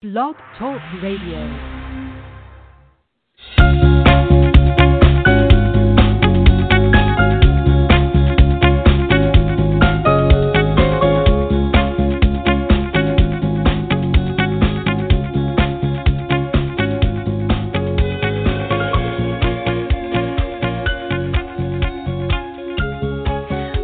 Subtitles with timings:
[0.00, 1.40] Blog Talk Radio.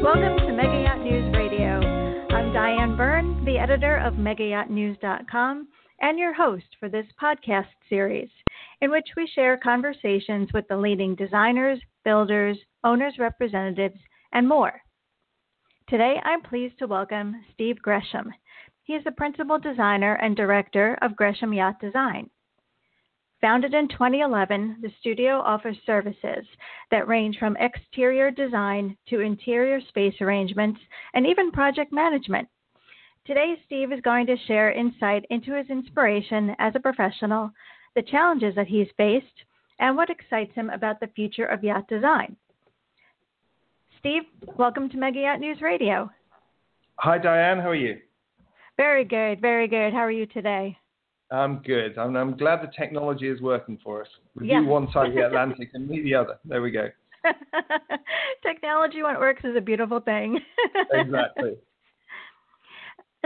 [0.00, 1.80] Welcome to Mega Yacht News Radio.
[2.30, 5.66] I'm Diane Byrne, the editor of MegaYachtNews.com
[6.04, 8.28] and your host for this podcast series,
[8.82, 13.98] in which we share conversations with the leading designers, builders, owners' representatives,
[14.34, 14.82] and more.
[15.88, 18.30] Today, I'm pleased to welcome Steve Gresham.
[18.82, 22.28] He is the principal designer and director of Gresham Yacht Design.
[23.40, 26.44] Founded in 2011, the studio offers services
[26.90, 30.80] that range from exterior design to interior space arrangements
[31.14, 32.46] and even project management.
[33.26, 37.50] Today, Steve is going to share insight into his inspiration as a professional,
[37.96, 39.24] the challenges that he's faced,
[39.78, 42.36] and what excites him about the future of yacht design.
[43.98, 44.24] Steve,
[44.58, 46.10] welcome to Mega Yacht News Radio.
[46.96, 47.58] Hi, Diane.
[47.60, 47.96] How are you?
[48.76, 49.94] Very good, very good.
[49.94, 50.76] How are you today?
[51.30, 51.96] I'm good.
[51.96, 54.08] I'm, I'm glad the technology is working for us.
[54.38, 54.60] We Yeah.
[54.60, 56.36] do one side of the Atlantic and me the other.
[56.44, 56.88] There we go.
[58.42, 60.40] Technology, when it works, is a beautiful thing.
[60.92, 61.56] Exactly.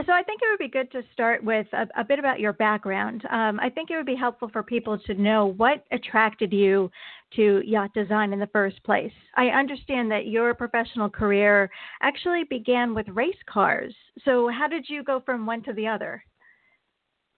[0.05, 2.53] So I think it would be good to start with a, a bit about your
[2.53, 3.25] background.
[3.29, 6.89] Um, I think it would be helpful for people to know what attracted you
[7.35, 9.11] to yacht design in the first place.
[9.35, 11.69] I understand that your professional career
[12.01, 13.93] actually began with race cars.
[14.23, 16.23] So how did you go from one to the other?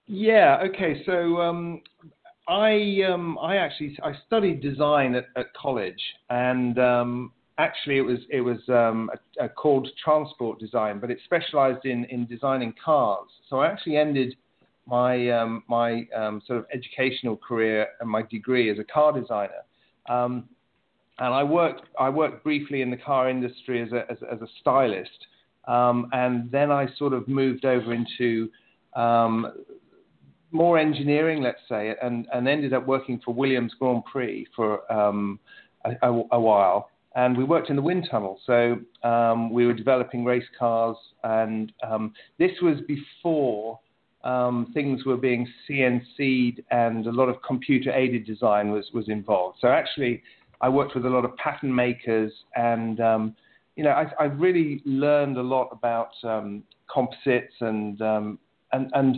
[0.05, 0.59] Yeah.
[0.69, 1.01] Okay.
[1.05, 1.81] So um,
[2.47, 7.31] I um, I actually I studied design at, at college, and um,
[7.63, 9.09] actually it was it was um,
[9.39, 13.29] a, a called transport design, but it specialised in in designing cars.
[13.49, 14.35] So I actually ended
[14.85, 19.63] my um, my um, sort of educational career and my degree as a car designer.
[20.09, 20.49] Um,
[21.19, 24.47] and I worked I worked briefly in the car industry as a as, as a
[24.59, 25.27] stylist,
[25.67, 28.50] um, and then I sort of moved over into
[28.95, 29.53] um,
[30.51, 35.39] more engineering, let's say, and, and ended up working for Williams Grand Prix for um,
[35.85, 36.91] a, a, a while.
[37.16, 41.73] And we worked in the wind tunnel, so um, we were developing race cars, and
[41.85, 43.79] um, this was before
[44.23, 49.57] um, things were being CNC'd and a lot of computer-aided design was was involved.
[49.61, 50.21] So actually,
[50.61, 53.35] I worked with a lot of pattern makers, and um,
[53.75, 58.39] you know, I, I really learned a lot about um, composites and um,
[58.71, 59.17] and and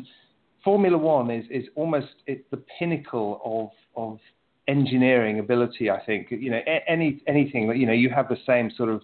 [0.63, 3.69] Formula One is is almost it's the pinnacle of
[4.01, 4.19] of
[4.67, 5.89] engineering ability.
[5.89, 9.01] I think you know any anything you know you have the same sort of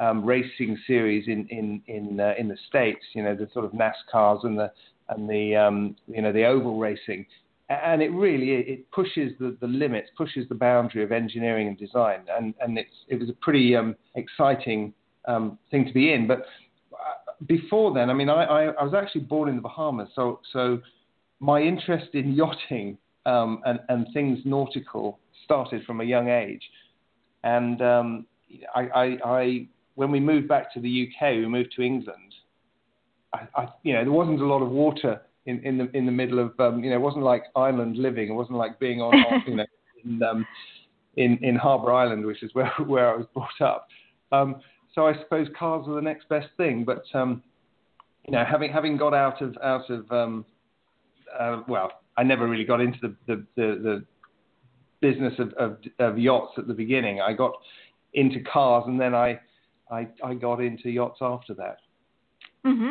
[0.00, 3.04] um, racing series in in in uh, in the states.
[3.14, 4.70] You know the sort of NASCARs and the
[5.08, 7.26] and the um, you know the oval racing,
[7.68, 12.20] and it really it pushes the, the limits, pushes the boundary of engineering and design,
[12.36, 14.92] and and it's it was a pretty um, exciting
[15.26, 16.26] um, thing to be in.
[16.26, 16.40] But
[16.92, 20.40] uh, before then, I mean, I, I, I was actually born in the Bahamas, so
[20.52, 20.80] so
[21.40, 26.62] my interest in yachting um, and, and things nautical started from a young age.
[27.44, 28.26] And um,
[28.74, 32.34] I, I, I, when we moved back to the UK, we moved to England.
[33.34, 36.38] I, you know, there wasn't a lot of water in, in the in the middle
[36.38, 38.30] of, um, you know, it wasn't like island living.
[38.30, 39.66] It wasn't like being on, you know,
[40.04, 40.46] in, um,
[41.16, 43.88] in in Harbour Island, which is where where I was brought up.
[44.32, 44.56] Um,
[44.94, 46.84] so I suppose cars were the next best thing.
[46.84, 47.42] But um,
[48.26, 50.44] you know, having having got out of out of um,
[51.38, 54.04] uh, well, I never really got into the the, the, the
[55.00, 57.20] business of, of, of yachts at the beginning.
[57.20, 57.52] I got
[58.12, 59.40] into cars, and then I
[59.90, 61.78] I, I got into yachts after that.
[62.64, 62.90] hmm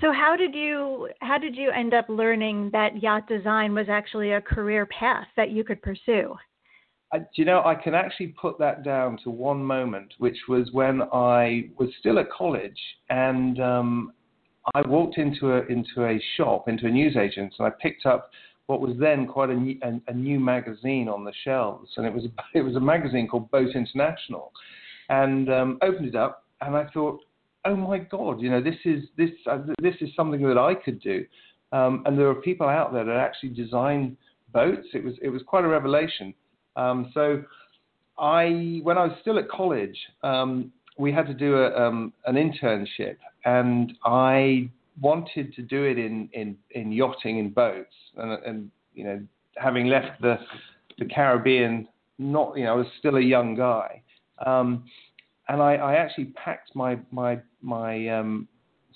[0.00, 4.32] So how did you how did you end up learning that yacht design was actually
[4.32, 6.36] a career path that you could pursue?
[7.12, 10.68] I, do you know, I can actually put that down to one moment, which was
[10.72, 12.80] when I was still at college,
[13.10, 14.12] and um,
[14.74, 18.30] I walked into a into a shop, into a newsagent's, and I picked up
[18.66, 22.12] what was then quite a new, a, a new magazine on the shelves, and it
[22.12, 22.24] was
[22.54, 24.52] it was a magazine called Boat International,
[25.08, 27.20] and um, opened it up, and I thought,
[27.64, 31.00] oh my God, you know, this is this uh, this is something that I could
[31.00, 31.24] do,
[31.72, 34.16] um, and there are people out there that actually design
[34.52, 34.88] boats.
[34.94, 36.34] It was it was quite a revelation.
[36.76, 37.42] Um, so
[38.18, 42.36] I, when I was still at college, um, we had to do a, um, an
[42.36, 44.70] internship, and I
[45.00, 49.20] wanted to do it in, in, in yachting in boats, and, and you know,
[49.56, 50.38] having left the
[50.98, 51.86] the Caribbean,
[52.18, 54.02] not you know, I was still a young guy,
[54.44, 54.84] um,
[55.48, 58.48] and I, I actually packed my my my um,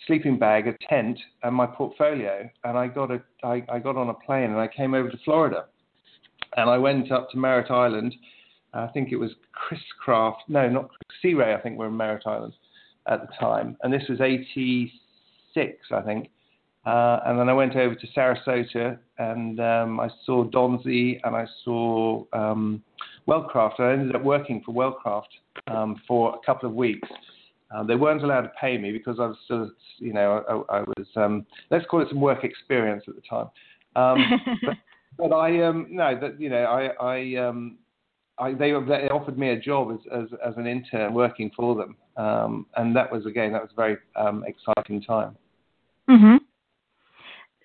[0.06, 4.08] sleeping bag, a tent, and my portfolio, and I got a I, I got on
[4.08, 5.66] a plane and I came over to Florida,
[6.56, 8.14] and I went up to Merritt Island.
[8.72, 10.90] I think it was Chris Craft, no, not
[11.22, 11.54] Sea Ray.
[11.54, 12.54] I think we were in Merritt Island
[13.06, 16.30] at the time, and this was '86, I think.
[16.86, 21.44] Uh, and then I went over to Sarasota and um, I saw Donzi and I
[21.62, 22.82] saw um,
[23.28, 23.80] Wellcraft.
[23.80, 25.28] I ended up working for Wellcraft
[25.66, 27.08] um, for a couple of weeks.
[27.70, 30.80] Uh, they weren't allowed to pay me because I was still, you know, I, I
[30.80, 33.48] was, um, let's call it some work experience at the time.
[33.94, 34.76] Um, but,
[35.18, 37.76] but, I, um, no, that, you know, I, I, um,
[38.40, 41.96] I, they, they offered me a job as, as, as an intern working for them.
[42.16, 45.36] Um, and that was, again, that was a very um, exciting time.
[46.08, 46.36] Mm-hmm.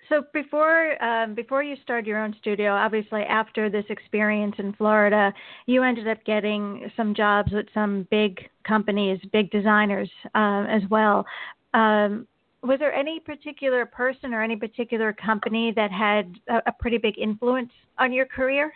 [0.09, 5.33] So before um, before you started your own studio, obviously after this experience in Florida,
[5.65, 11.25] you ended up getting some jobs with some big companies, big designers uh, as well.
[11.73, 12.27] Um,
[12.61, 17.17] was there any particular person or any particular company that had a, a pretty big
[17.17, 18.71] influence on your career?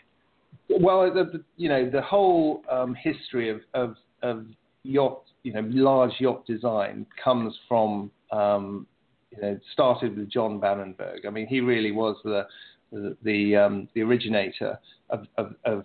[0.70, 4.46] Well, the, you know the whole um, history of, of, of
[4.84, 8.86] yacht, you know, large yacht design comes from um,
[9.32, 11.26] you know, started with John Bannenberg.
[11.28, 12.48] I mean, he really was the
[12.92, 14.80] the the, um, the originator
[15.10, 15.84] of, of, of,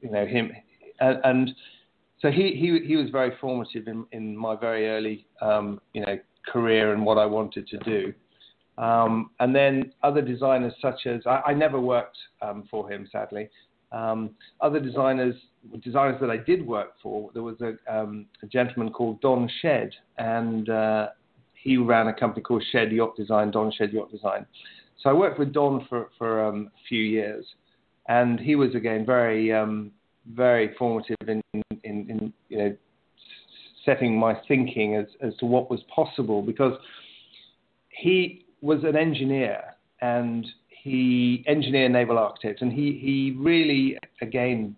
[0.00, 0.50] you know him,
[1.00, 1.50] and, and,
[2.20, 6.18] so he, he he was very formative in, in my very early um, you know
[6.46, 8.12] career and what I wanted to do.
[8.78, 13.48] Um, and then other designers such as I, I never worked um, for him, sadly.
[13.92, 15.34] Um, other designers,
[15.82, 19.90] designers that I did work for, there was a, um, a gentleman called Don Shead,
[20.18, 21.08] and uh,
[21.54, 24.46] he ran a company called Shead Yacht Design, Don Shead Yacht Design.
[25.02, 27.44] So I worked with Don for for um, a few years,
[28.08, 29.90] and he was again very um,
[30.34, 32.76] very formative in, in, in, you know
[33.84, 36.74] setting my thinking as as to what was possible because
[37.88, 39.62] he was an engineer
[40.02, 40.46] and
[40.82, 44.76] he engineered naval architect and he he really again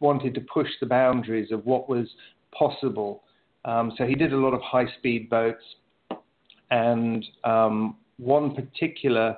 [0.00, 2.08] wanted to push the boundaries of what was
[2.56, 3.22] possible.
[3.64, 5.62] Um, so he did a lot of high speed boats,
[6.70, 9.36] and um, one particular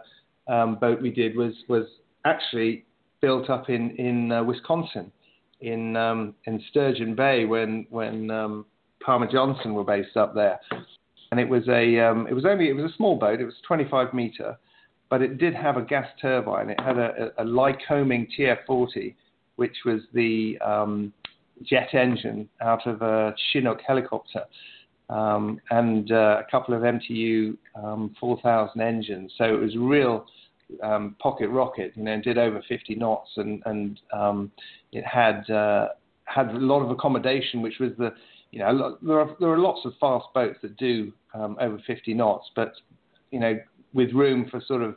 [0.49, 1.85] um, boat we did was was
[2.25, 2.85] actually
[3.21, 5.13] built up in in uh, Wisconsin,
[5.61, 8.67] in um, in Sturgeon Bay when when um,
[9.05, 10.59] Palmer Johnson were based up there,
[11.31, 13.41] and it was a um, it was only it was a small boat.
[13.41, 14.59] It was 25 meter,
[15.15, 16.71] but it did have a gas turbine.
[16.71, 19.15] It had a, a, Lycoming TF40,
[19.55, 21.13] which was the um,
[21.63, 24.43] jet engine out of a Chinook helicopter
[25.11, 29.31] um, and uh, a couple of MTU um, 4000 engines.
[29.39, 30.27] So it was real
[30.83, 34.51] um, pocket rocket, you know, did over 50 knots, and and um,
[34.91, 35.91] it had uh,
[36.25, 38.13] had a lot of accommodation, which was the
[38.51, 42.15] you know there are there are lots of fast boats that do um, over 50
[42.15, 42.73] knots, but
[43.31, 43.57] you know
[43.95, 44.97] with room for sort of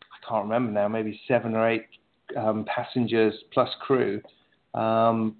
[0.00, 1.86] I can't remember now, maybe seven or eight
[2.36, 4.20] um, passengers plus crew,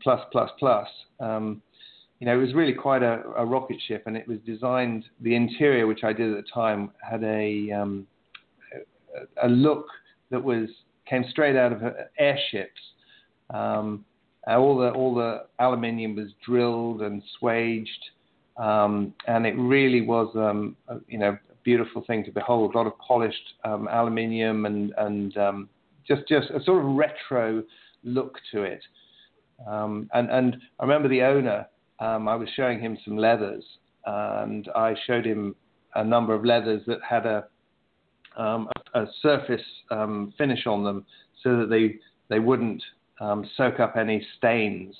[0.03, 0.89] plus plus plus.
[1.21, 1.63] Um,
[2.21, 5.05] you know, it was really quite a, a, rocket ship, and it was designed.
[5.21, 8.07] The interior, which I did at the time, had a um,
[9.43, 9.87] a, a look
[10.31, 10.69] that was
[11.09, 11.83] came straight out of
[12.19, 12.81] airships.
[13.51, 14.05] Um,
[14.47, 18.05] all the all the aluminium was drilled and swaged,
[18.57, 22.75] um, and it really was um, a, you know a beautiful thing to behold.
[22.75, 25.69] A lot of polished um, aluminium and and um,
[26.07, 27.63] just just a sort of retro
[28.05, 28.83] look to it.
[29.71, 31.67] Um, and and I remember the owner
[32.01, 33.65] um, I was showing him some leathers,
[34.07, 35.55] and I showed him
[35.95, 37.45] a number of leathers that had a
[38.39, 41.05] um, a, a, surface um, finish on them,
[41.43, 41.97] so that they
[42.31, 42.83] they wouldn't
[43.59, 44.95] soak up any stains.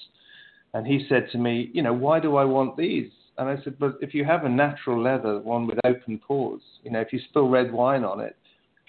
[0.75, 3.11] And he said to me, you know, why do I want these?
[3.39, 6.91] And I said, but if you have a natural leather, one with open pores, you
[6.91, 8.37] know, if you spill red wine on it,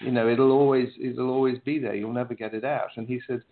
[0.00, 1.94] you know, it'll always it'll always be there.
[1.94, 2.88] You'll never get it out.
[2.96, 3.42] And he said,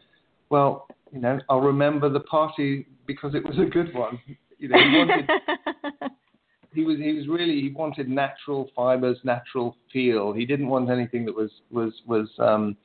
[0.51, 4.19] well, you know, I'll remember the party because it was a good one.
[4.59, 5.31] You know, he wanted.
[6.75, 10.33] he was he was really he wanted natural fibers, natural feel.
[10.33, 12.77] He didn't want anything that was was was um,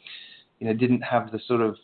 [0.60, 1.76] you know didn't have the sort of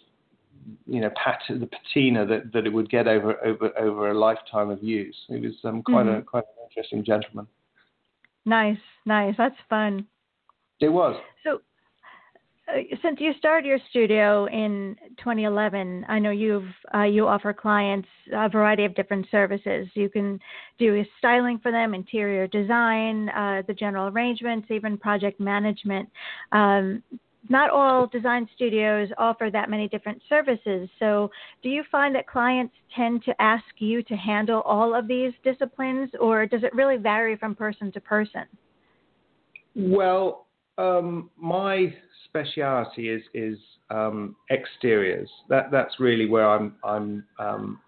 [0.86, 4.70] you know pat the patina that, that it would get over over over a lifetime
[4.70, 5.16] of use.
[5.28, 6.20] He was um, quite mm-hmm.
[6.20, 7.48] a quite an interesting gentleman.
[8.46, 9.36] Nice, nice.
[9.38, 10.06] That's fun.
[10.80, 11.16] It was.
[11.44, 11.62] So
[12.70, 18.08] uh, since you started your studio in 2011, I know you've uh, you offer clients
[18.34, 19.88] a variety of different services.
[19.94, 20.40] You can
[20.78, 26.10] do styling for them, interior design, uh, the general arrangements, even project management.
[26.52, 27.04] Um,
[27.48, 30.90] not all design studios offer that many different services.
[31.00, 31.32] So,
[31.64, 36.10] do you find that clients tend to ask you to handle all of these disciplines,
[36.20, 38.44] or does it really vary from person to person?
[39.76, 41.94] Well, um, my
[42.26, 43.58] speciality is is
[43.90, 45.30] um, exteriors.
[45.48, 47.80] That that's really where I'm I'm um,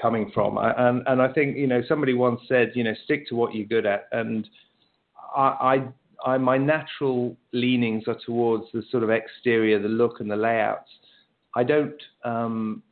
[0.00, 0.58] coming from.
[0.58, 3.54] I, and and I think you know somebody once said you know stick to what
[3.54, 4.48] you're good at, and
[5.34, 5.84] I,
[6.24, 10.88] I, my natural leanings are towards the sort of exterior, the look and the layouts.
[11.54, 12.82] I don't um,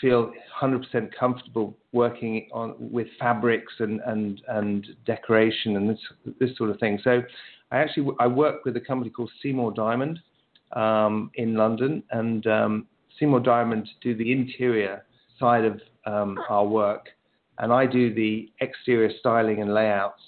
[0.00, 6.00] feel 100% comfortable working on with fabrics and and and decoration and this
[6.40, 6.98] this sort of thing.
[7.04, 7.22] So
[7.70, 10.18] I actually I work with a company called Seymour Diamond
[10.72, 12.86] um, in London, and um,
[13.18, 15.04] Seymour Diamond do the interior
[15.38, 17.08] side of um, our work,
[17.58, 20.20] and I do the exterior styling and layouts.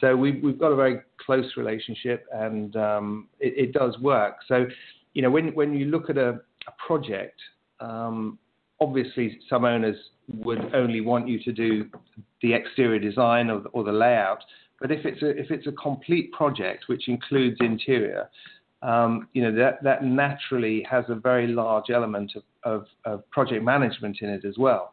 [0.00, 4.36] So we've we've got a very close relationship, and um, it, it, does work.
[4.46, 4.66] So
[5.14, 7.40] you know when when you look at a, a project
[7.80, 8.38] um,
[8.80, 9.96] obviously some owners
[10.28, 11.88] would only want you to do
[12.42, 14.42] the exterior design or the, or the layout.
[14.80, 18.28] But if it's a if it's a complete project which includes interior,
[18.82, 23.64] um, you know that that naturally has a very large element of, of, of, project
[23.64, 24.92] management in it as well.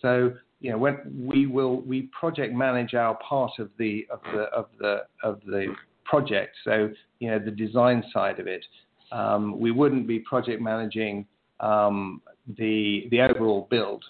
[0.00, 0.34] So
[0.64, 0.96] you know when
[1.30, 5.66] we will we project manage our part of the of the of the of the
[6.06, 6.56] project.
[6.64, 8.64] So you know the design side of it.
[9.12, 11.26] Um, we wouldn't be project managing
[11.60, 12.22] um,
[12.56, 14.06] the the overall build.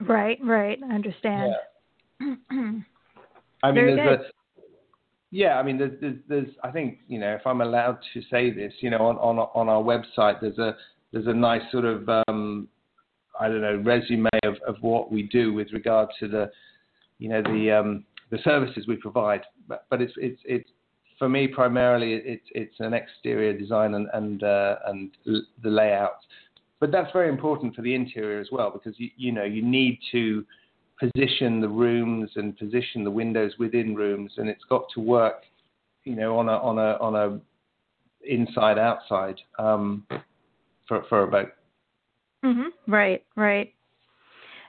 [0.00, 0.78] Right, right.
[0.82, 1.52] I understand.
[2.20, 2.34] Yeah.
[2.50, 4.26] I mean, Very there's good.
[4.26, 4.30] a
[5.30, 5.58] yeah.
[5.58, 8.72] I mean, there's, there's, there's I think you know if I'm allowed to say this,
[8.80, 10.74] you know, on on on our website there's a
[11.12, 12.53] there's a nice sort of um,
[13.44, 16.50] I don't know resume of, of what we do with regard to the
[17.18, 19.42] you know the um, the services we provide.
[19.68, 20.68] But, but it's it's it's
[21.18, 26.18] for me, primarily, it's it's an exterior design and and uh, and the layout.
[26.80, 29.98] But that's very important for the interior as well because you you know you need
[30.12, 30.44] to
[30.98, 35.42] position the rooms and position the windows within rooms, and it's got to work,
[36.04, 37.40] you know, on a on a on a
[38.26, 40.06] inside outside um,
[40.88, 41.52] for for a boat.
[42.44, 42.92] Mm-hmm.
[42.92, 43.72] Right, right.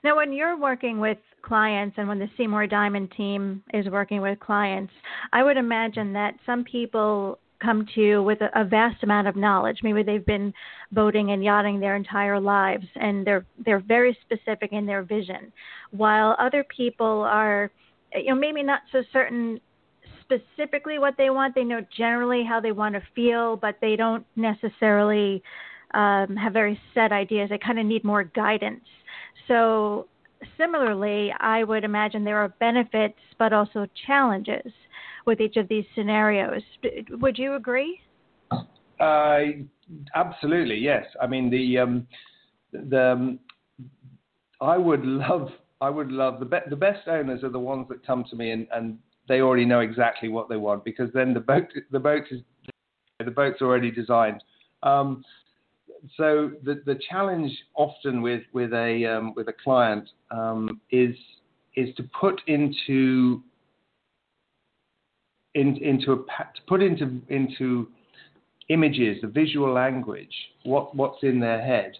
[0.03, 4.39] Now, when you're working with clients and when the Seymour Diamond team is working with
[4.39, 4.94] clients,
[5.34, 9.36] I would imagine that some people come to you with a, a vast amount of
[9.36, 9.79] knowledge.
[9.82, 10.53] Maybe they've been
[10.91, 15.51] boating and yachting their entire lives and they're they're very specific in their vision.
[15.91, 17.72] While other people are
[18.13, 19.60] you know maybe not so certain
[20.25, 21.55] specifically what they want.
[21.55, 25.41] They know generally how they want to feel, but they don't necessarily
[25.96, 27.50] um, have very set ideas.
[27.50, 28.84] They kind of need more guidance.
[29.48, 30.08] So,
[30.58, 34.72] similarly, I would imagine there are benefits but also challenges
[35.25, 36.62] with each of these scenarios.
[37.10, 38.00] Would you agree?
[39.00, 39.40] Uh,
[40.14, 41.06] absolutely, yes.
[41.22, 42.08] I mean, the um,
[42.72, 43.40] the um,
[44.62, 45.50] I would love
[45.82, 48.52] I would love the be- the best owners are the ones that come to me
[48.52, 48.98] and, and
[49.28, 52.42] they already know exactly what they want because then the boat the boat is
[53.24, 54.44] the boat's already designed.
[54.84, 55.24] Um,
[56.18, 61.16] so the the challenge often with with a um, with a client um, is
[61.75, 63.42] is to put into
[65.56, 67.88] in, into a to put into into
[68.70, 70.34] images, the visual language,
[70.64, 71.94] what what's in their head.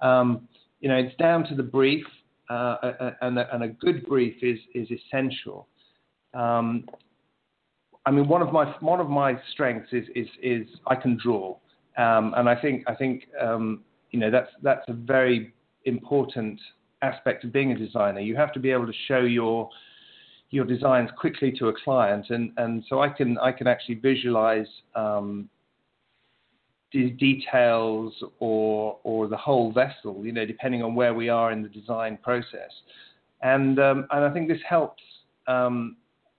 [0.00, 0.48] Um,
[0.80, 2.04] you know, it's down to the brief,
[2.50, 2.76] uh,
[3.20, 5.68] and, a, and a good brief is is essential.
[6.34, 6.86] Um,
[8.04, 11.56] I mean, one of my one of my strengths is is is I can draw.
[11.96, 15.52] Um, and I think I think um, you know that's that's a very
[15.84, 16.60] important
[17.02, 18.20] aspect of being a designer.
[18.20, 19.68] You have to be able to show your
[20.50, 24.66] your designs quickly to a client, and, and so I can I can actually visualize
[24.94, 25.48] um,
[26.92, 31.68] details or or the whole vessel, you know, depending on where we are in the
[31.68, 32.70] design process,
[33.42, 35.02] and um, and I think this helps
[35.46, 35.96] um,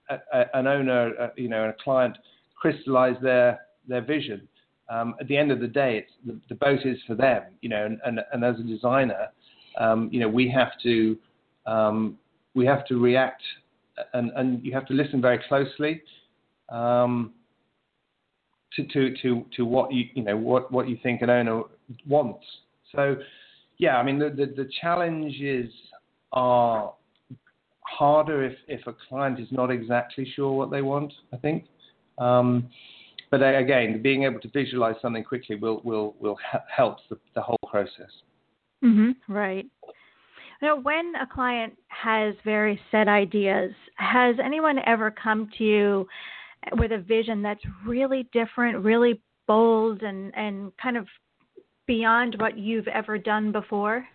[0.10, 2.18] a, a, an owner, uh, you know, and a client
[2.56, 4.48] crystallize their their vision
[4.90, 7.70] um, at the end of the day, it's the, the, boat is for them, you
[7.70, 9.28] know, and, and, and as a designer,
[9.78, 11.18] um, you know, we have to
[11.66, 12.18] um,
[12.54, 13.42] we have to react
[14.14, 16.02] and, and you have to listen very closely
[16.70, 17.34] um,
[18.74, 21.64] to, to, to, to what you you know what, what you think an owner
[22.08, 22.46] wants.
[22.96, 23.16] So,
[23.78, 25.72] yeah, I mean the, the, the challenges
[26.32, 26.94] are
[27.82, 31.14] harder if, if a client is not exactly sure what they want.
[31.32, 31.66] I think.
[33.34, 36.38] But uh, again, being able to visualize something quickly will will will
[36.78, 38.12] help the, the whole process.
[38.84, 39.34] Mm-hmm.
[39.34, 39.66] Right.
[40.62, 46.08] Now, when a client has very set ideas, has anyone ever come to you
[46.78, 51.08] with a vision that's really different, really bold, and and kind of
[51.88, 54.06] beyond what you've ever done before?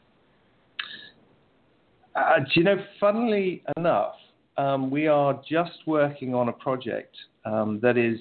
[2.14, 2.76] Uh, do you know?
[3.00, 4.14] Funnily enough,
[4.58, 8.20] um, we are just working on a project um, that is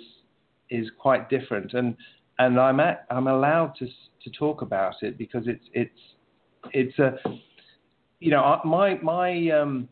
[0.70, 1.96] is quite different, and
[2.40, 3.88] and I'm at, I'm allowed to
[4.24, 6.00] to talk about it because it's it's
[6.74, 7.18] it's a
[8.20, 9.88] you know my my um,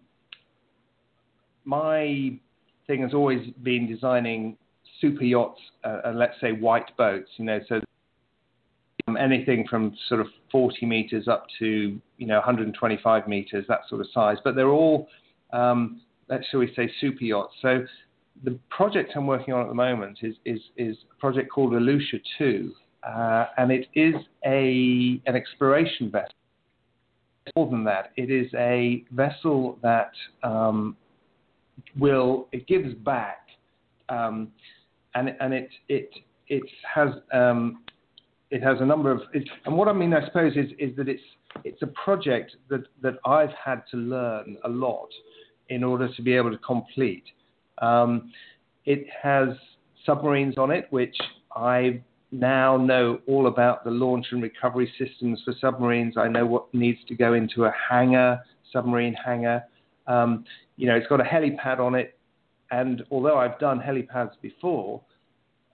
[1.63, 2.38] my
[2.88, 4.58] thing has always been designing
[5.01, 7.29] super yachts uh, and let's say white boats.
[7.38, 7.82] You know, so
[9.08, 14.01] um, anything from sort of 40 meters up to you know 125 meters, that sort
[14.01, 14.38] of size.
[14.44, 15.08] But they're all
[15.53, 17.53] um, let's shall we say super yachts.
[17.62, 17.86] So
[18.44, 22.20] the project I'm working on at the moment is is, is a project called Alucia
[22.38, 22.74] 2,
[23.08, 24.15] uh, and it is
[24.46, 26.34] a an exploration vessel.
[27.56, 30.12] More than that, it is a vessel that
[30.44, 30.98] um,
[31.98, 33.48] will it gives back,
[34.10, 34.50] um,
[35.13, 36.10] and and it it
[36.48, 36.63] it
[36.94, 37.84] has um,
[38.51, 39.22] it has a number of
[39.65, 41.22] and what I mean I suppose is is that it's
[41.63, 45.10] it's a project that that I've had to learn a lot
[45.70, 47.24] in order to be able to complete.
[47.79, 48.32] Um,
[48.86, 49.50] it has
[50.05, 51.15] submarines on it, which
[51.55, 52.01] I
[52.32, 56.17] now know all about the launch and recovery systems for submarines.
[56.17, 58.41] I know what needs to go into a hangar,
[58.72, 59.63] submarine hangar.
[60.08, 60.46] Um,
[60.77, 62.17] you know, it's got a helipad on it,
[62.72, 65.01] and although I've done helipads before,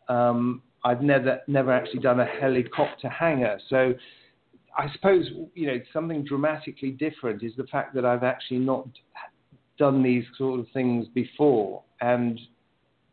[0.07, 3.59] um, I've never never actually done a helicopter hangar.
[3.69, 3.93] So
[4.77, 8.87] I suppose you know something dramatically different is the fact that I've actually not
[9.81, 12.39] done these sort of things before, and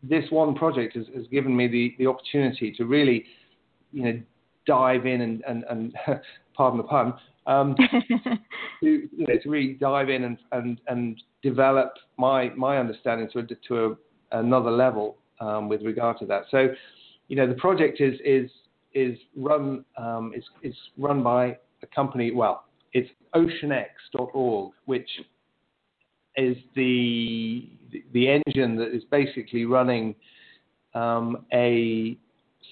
[0.03, 3.25] this one project has, has given me the, the opportunity to really,
[3.91, 4.21] you know,
[4.67, 5.95] dive in and, and, and
[6.55, 7.15] pardon the pun,
[7.47, 7.75] um,
[8.83, 13.39] to, you know, to really dive in and, and, and develop my, my understanding to,
[13.39, 13.97] a, to
[14.33, 16.43] a, another level um, with regard to that.
[16.51, 16.69] So,
[17.29, 18.51] you know, the project is, is,
[18.93, 25.09] is run, um, is, is run by a company, well, it's oceanx.org, which
[26.39, 27.69] is the
[28.13, 30.15] the engine that is basically running
[30.95, 32.17] um, a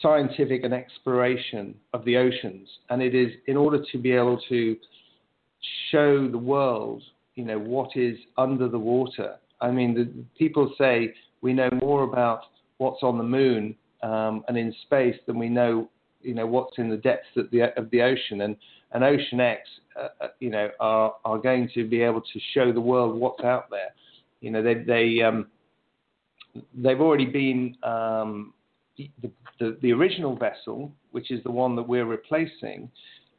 [0.03, 4.77] scientific and exploration of the oceans, and it is in order to be able to
[5.91, 7.03] show the world,
[7.35, 9.37] you know, what is under the water.
[9.61, 12.43] I mean, the, people say we know more about
[12.79, 15.89] what's on the moon um, and in space than we know,
[16.23, 18.57] you know, what's in the depths of the of the ocean, and
[18.93, 22.73] and Ocean X uh, uh, you know, are are going to be able to show
[22.73, 23.95] the world what's out there.
[24.41, 25.47] You know, they they um,
[26.75, 28.53] they've already been um,
[28.97, 32.91] the, the, the original vessel, which is the one that we're replacing.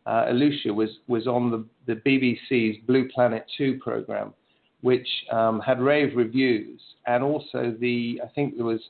[0.05, 0.31] Uh,
[0.73, 4.33] was was on the the BBC's Blue Planet 2 program,
[4.81, 8.81] which um, had rave reviews, and also the I think there was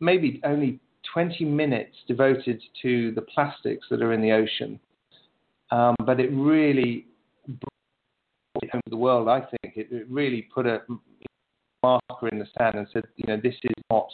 [0.00, 0.80] maybe only
[1.12, 4.80] 20 minutes devoted to the plastics that are in the ocean.
[5.72, 7.06] Um, but it really
[7.48, 9.28] brought it home to the world.
[9.28, 10.82] I think it, it, really put a
[11.82, 14.08] marker in the sand and said, you know, this is not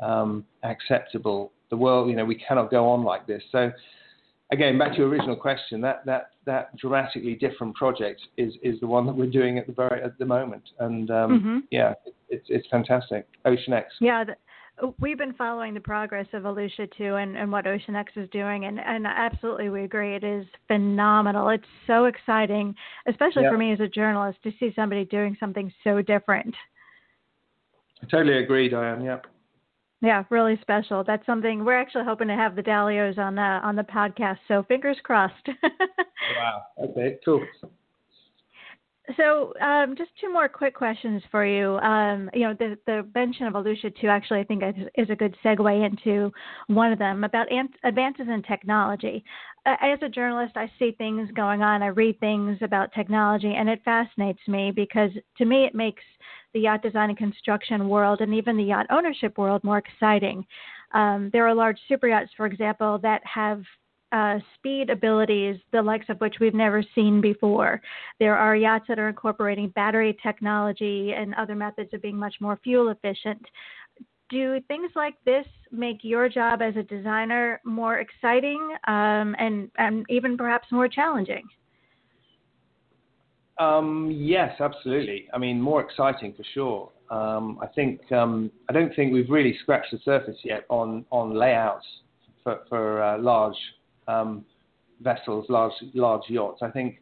[0.00, 1.52] um, acceptable.
[1.70, 3.42] The world, you know, we cannot go on like this.
[3.52, 3.70] So,
[4.50, 8.88] again, back to your original question, that that that dramatically different project is is the
[8.88, 11.58] one that we're doing at the very at the moment, and um, mm-hmm.
[11.70, 13.28] yeah, it, it's it's fantastic.
[13.44, 13.94] Ocean X.
[14.00, 14.24] Yeah.
[14.98, 18.80] We've been following the progress of Alucia 2 and, and what OceanX is doing, and,
[18.80, 20.14] and absolutely we agree.
[20.14, 21.48] It is phenomenal.
[21.48, 22.74] It's so exciting,
[23.06, 26.54] especially for me as a journalist, to see somebody doing something so different.
[28.02, 29.02] I totally agree, Diane.
[29.02, 29.18] Yeah.
[30.02, 31.04] Yeah, really special.
[31.04, 34.38] That's something we're actually hoping to have the Dalios on the on the podcast.
[34.48, 35.46] So fingers crossed.
[35.62, 36.62] wow.
[36.82, 37.18] Okay.
[37.22, 37.44] Cool.
[39.16, 41.76] So, um, just two more quick questions for you.
[41.78, 44.62] Um, you know, the, the mention of Alucia 2 actually, I think,
[44.96, 46.30] is, a good segue into
[46.66, 47.48] one of them about
[47.82, 49.24] advances in technology.
[49.66, 53.80] As a journalist, I see things going on, I read things about technology, and it
[53.84, 56.02] fascinates me because to me, it makes
[56.52, 60.44] the yacht design and construction world and even the yacht ownership world more exciting.
[60.92, 63.62] Um, there are large super yachts, for example, that have
[64.12, 67.80] uh, speed abilities, the likes of which we've never seen before.
[68.18, 72.58] There are yachts that are incorporating battery technology and other methods of being much more
[72.62, 73.44] fuel efficient.
[74.28, 80.04] Do things like this make your job as a designer more exciting um, and, and
[80.08, 81.42] even perhaps more challenging?
[83.58, 85.28] Um, yes, absolutely.
[85.34, 86.90] I mean, more exciting for sure.
[87.10, 91.34] Um, I think um, I don't think we've really scratched the surface yet on on
[91.34, 91.84] layouts
[92.42, 93.56] for, for uh, large
[94.10, 94.44] um,
[95.00, 96.60] vessels, large large yachts.
[96.62, 96.98] I think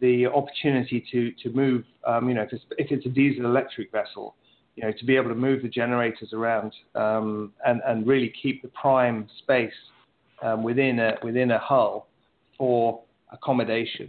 [0.00, 3.90] the opportunity to to move, um, you know, if it's, if it's, a diesel electric
[3.92, 4.36] vessel,
[4.74, 8.62] you know, to be able to move the generators around um, and and really keep
[8.62, 9.80] the prime space
[10.42, 12.08] um, within a within a hull
[12.58, 14.08] for accommodation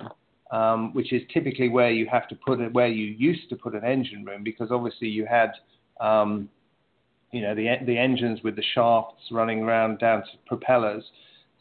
[0.52, 3.74] um, which is typically where you have to put it, where you used to put
[3.76, 5.52] an engine room, because obviously you had,
[6.00, 6.50] um,
[7.32, 11.04] you know, the the engines with the shafts running around down to propellers.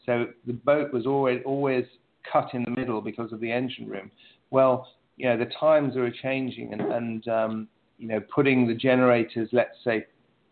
[0.07, 1.85] So the boat was always always
[2.31, 4.09] cut in the middle because of the engine room.
[4.49, 7.67] Well, you know, the times are changing, and, and um,
[7.97, 10.05] you know, putting the generators, let's say,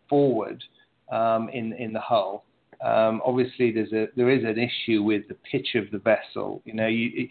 [0.09, 0.63] forward
[1.11, 2.43] um, in in the hull.
[2.83, 6.61] Um, obviously, there's a there is an issue with the pitch of the vessel.
[6.65, 7.29] You know, you,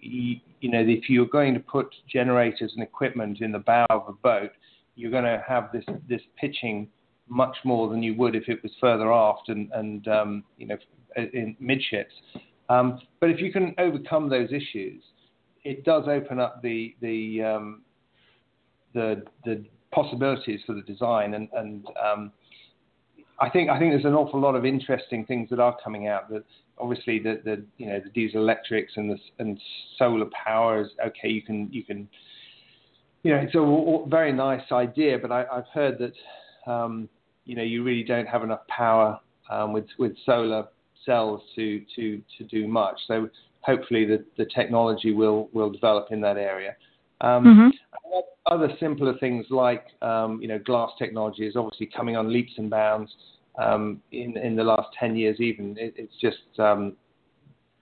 [0.00, 4.08] you, you know, if you're going to put generators and equipment in the bow of
[4.08, 4.50] a boat,
[4.94, 6.88] you're going to have this this pitching
[7.28, 10.76] much more than you would if it was further aft and and um, you know
[11.16, 12.12] in midships.
[12.68, 15.02] Um, but if you can overcome those issues,
[15.64, 17.82] it does open up the the um,
[18.94, 22.32] the, the possibilities for the design and and um,
[23.38, 26.30] I think I think there's an awful lot of interesting things that are coming out.
[26.30, 26.44] That
[26.78, 29.60] obviously the, the you know the diesel electrics and the and
[29.98, 31.28] solar power is okay.
[31.28, 32.08] You can you can
[33.22, 37.08] you know it's a, a very nice idea, but I, have heard that um,
[37.44, 40.66] you know you really don't have enough power um, with with solar
[41.04, 42.98] cells to to to do much.
[43.06, 43.28] So
[43.60, 46.76] hopefully the, the technology will will develop in that area.
[47.20, 47.68] Um, mm-hmm.
[48.46, 52.70] Other simpler things like um, you know glass technology is obviously coming on leaps and
[52.70, 53.10] bounds
[53.58, 55.40] um, in in the last 10 years.
[55.40, 56.94] Even it, it's just um,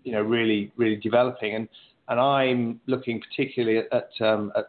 [0.05, 1.69] you know really really developing, and
[2.09, 4.67] and I'm looking particularly at at, um, at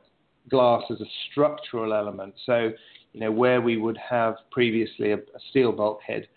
[0.50, 2.34] glass as a structural element.
[2.46, 2.72] So
[3.14, 6.28] you know where we would have previously a, a steel bulkhead.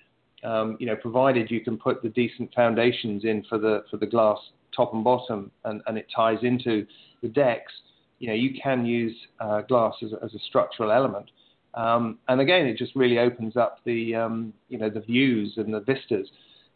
[0.45, 4.07] Um, you know, provided you can put the decent foundations in for the for the
[4.07, 4.39] glass
[4.75, 6.87] top and bottom, and, and it ties into
[7.23, 7.73] the decks,
[8.19, 11.31] you know, you can use uh, glass as a, as a structural element.
[11.75, 15.73] Um, and again, it just really opens up the um, you know the views and
[15.73, 16.29] the vistas.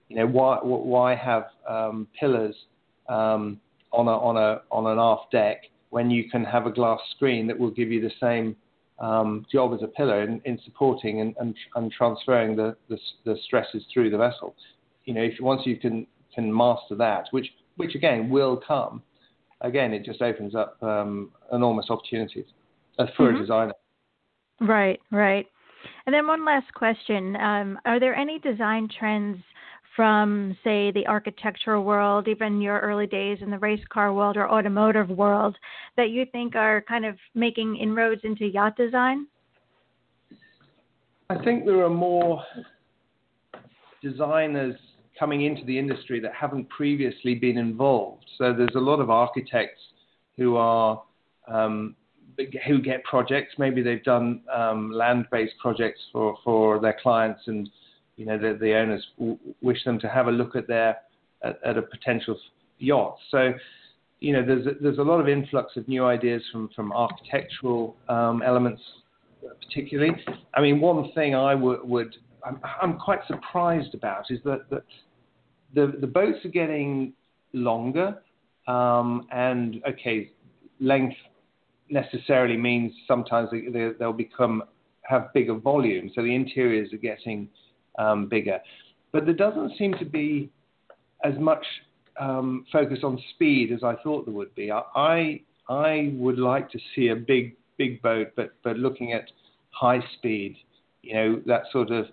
[0.09, 2.55] You know why why have um, pillars
[3.09, 3.61] um,
[3.92, 7.46] on a on a on an aft deck when you can have a glass screen
[7.46, 8.57] that will give you the same
[9.03, 13.37] um, job as a pillar in, in supporting and, and, and transferring the, the, the
[13.45, 14.55] stresses through the vessel.
[15.05, 19.03] You know if once you can can master that, which which again will come,
[19.61, 22.47] again it just opens up um, enormous opportunities
[22.99, 23.37] uh, for mm-hmm.
[23.37, 23.75] a designer.
[24.61, 25.47] Right, right.
[26.07, 29.38] And then one last question: um, Are there any design trends
[29.95, 34.51] from, say, the architectural world, even your early days in the race car world or
[34.51, 35.57] automotive world,
[35.97, 39.27] that you think are kind of making inroads into yacht design?
[41.31, 42.43] I think there are more
[44.03, 44.77] designers
[45.19, 48.25] coming into the industry that haven't previously been involved.
[48.39, 49.81] So there's a lot of architects
[50.37, 51.03] who are
[51.49, 51.95] um,
[52.67, 53.55] who get projects.
[53.59, 57.69] Maybe they've done um, land-based projects for, for their clients, and
[58.16, 60.98] you know the, the owners w- wish them to have a look at their
[61.42, 62.38] at, at, a potential
[62.79, 63.16] yacht.
[63.31, 63.53] So
[64.20, 67.96] you know there's a, there's a lot of influx of new ideas from from architectural
[68.09, 68.83] um, elements,
[69.66, 70.12] particularly.
[70.55, 74.85] I mean, one thing I w- would I'm, I'm quite surprised about is that, that
[75.75, 77.12] the the boats are getting
[77.53, 78.18] longer,
[78.66, 80.31] um, and okay,
[80.81, 81.16] length
[81.90, 84.62] necessarily means sometimes they, they'll become
[85.03, 87.48] have bigger volume, so the interiors are getting
[87.99, 88.59] um, bigger,
[89.13, 90.51] but there doesn't seem to be
[91.25, 91.65] as much
[92.21, 94.71] um, focus on speed as I thought there would be.
[94.71, 99.31] I I would like to see a big big boat, but but looking at
[99.71, 100.57] high speed,
[101.03, 102.07] you know that sort of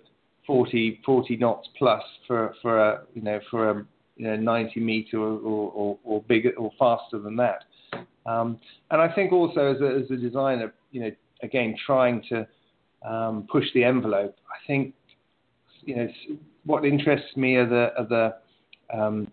[0.46, 5.18] 40, 40 knots plus for for a you know for a you know 90 meter
[5.18, 7.64] or or, or bigger or faster than that.
[8.26, 8.58] Um,
[8.90, 11.10] and I think also as a, as a designer, you know,
[11.42, 12.46] again trying to
[13.08, 14.36] um, push the envelope.
[14.48, 14.94] I think
[15.90, 16.08] you know
[16.64, 19.26] what interests me are the are the um,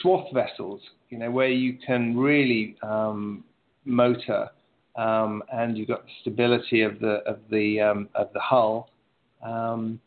[0.00, 0.80] swath vessels.
[1.10, 3.44] You know where you can really um,
[3.84, 4.50] motor
[4.96, 8.90] um, and you've got the stability of the of the um, of the hull.
[9.42, 10.00] Um,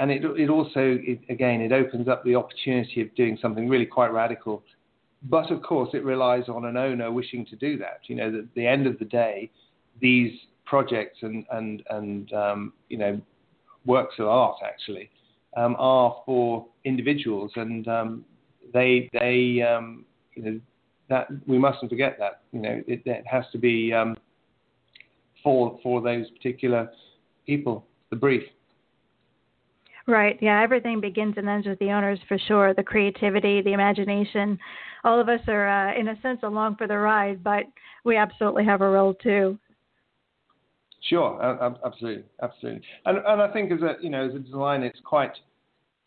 [0.00, 3.84] and it, it also, it, again, it opens up the opportunity of doing something really
[3.84, 4.62] quite radical.
[5.24, 8.02] But of course, it relies on an owner wishing to do that.
[8.04, 9.50] You know, at the end of the day,
[10.00, 10.32] these
[10.64, 13.20] projects and and and um, you know
[13.84, 15.10] works of art actually
[15.56, 18.24] um, are for individuals, and um,
[18.72, 20.60] they they um, you know
[21.08, 22.42] that we mustn't forget that.
[22.52, 24.16] You know, it, it has to be um,
[25.42, 26.90] for for those particular
[27.46, 27.84] people.
[28.10, 28.42] The brief.
[30.06, 30.38] Right.
[30.40, 30.62] Yeah.
[30.62, 32.72] Everything begins and ends with the owners for sure.
[32.72, 34.58] The creativity, the imagination.
[35.04, 37.64] All of us are, uh, in a sense, along for the ride, but
[38.04, 39.58] we absolutely have a role too.
[41.02, 41.40] Sure.
[41.84, 42.24] Absolutely.
[42.42, 42.82] Absolutely.
[43.06, 45.32] And, and I think as a, you know, as a designer, it's quite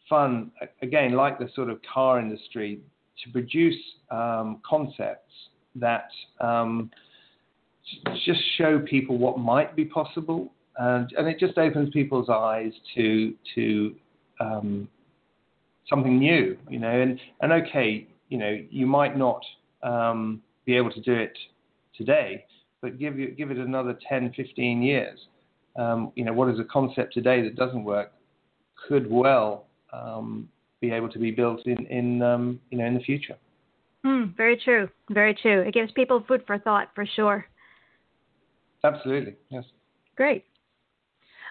[0.09, 0.51] fun,
[0.81, 2.79] again, like the sort of car industry,
[3.23, 3.75] to produce
[4.09, 5.31] um, concepts
[5.75, 6.89] that um,
[8.25, 13.33] just show people what might be possible, and, and it just opens people's eyes to
[13.55, 13.95] to
[14.39, 14.87] um,
[15.89, 17.01] something new, you know.
[17.01, 19.41] And and okay, you know, you might not
[19.83, 21.37] um, be able to do it
[21.95, 22.45] today,
[22.81, 25.19] but give you give it another 10, 15 years.
[25.77, 28.11] Um, you know, what is a concept today that doesn't work
[28.87, 30.49] could well um,
[30.81, 33.37] be able to be built in in um, you know in the future.
[34.05, 34.89] Mm, very true.
[35.11, 35.61] Very true.
[35.61, 37.45] It gives people food for thought for sure.
[38.83, 39.35] Absolutely.
[39.49, 39.63] Yes.
[40.15, 40.45] Great.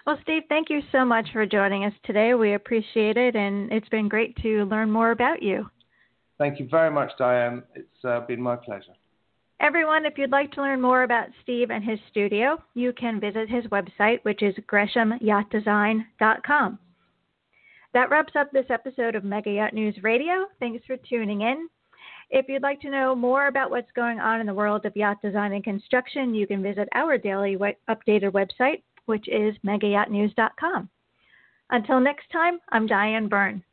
[0.05, 2.33] Well, Steve, thank you so much for joining us today.
[2.33, 5.69] We appreciate it, and it's been great to learn more about you.
[6.39, 7.61] Thank you very much, Diane.
[7.75, 8.93] It's uh, been my pleasure.
[9.61, 13.47] Everyone, if you'd like to learn more about Steve and his studio, you can visit
[13.47, 16.79] his website, which is greshamyachtdesign.com.
[17.93, 20.47] That wraps up this episode of Mega Yacht News Radio.
[20.59, 21.69] Thanks for tuning in.
[22.31, 25.21] If you'd like to know more about what's going on in the world of yacht
[25.21, 30.89] design and construction, you can visit our daily updated website, which is megayachtnews.com.
[31.69, 33.63] Until next time, I'm Diane Byrne.